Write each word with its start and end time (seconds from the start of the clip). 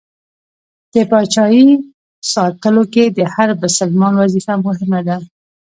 د 0.93 0.95
پاچایۍ 1.09 1.67
ساتلو 2.33 2.83
کې 2.93 3.03
د 3.17 3.19
هر 3.33 3.49
بسلمان 3.61 4.13
وظیفه 4.21 4.53
مهمه 4.67 4.99
ده. 5.07 5.17